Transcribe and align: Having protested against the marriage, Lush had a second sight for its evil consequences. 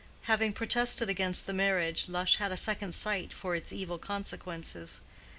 Having 0.23 0.53
protested 0.53 1.09
against 1.09 1.45
the 1.45 1.53
marriage, 1.53 2.07
Lush 2.07 2.37
had 2.37 2.51
a 2.51 2.57
second 2.57 2.95
sight 2.95 3.31
for 3.31 3.53
its 3.55 3.71
evil 3.71 3.99
consequences. 3.99 4.99